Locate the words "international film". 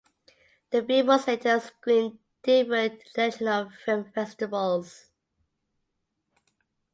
3.05-4.11